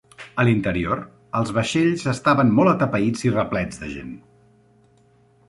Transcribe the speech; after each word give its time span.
A 0.43 0.43
l'interior, 0.45 1.01
els 1.39 1.51
vaixells 1.57 2.07
estaven 2.13 2.55
molt 2.61 2.73
atapeïts 2.73 3.27
i 3.29 3.35
replets 3.37 3.83
de 3.85 3.93
gent. 3.93 4.19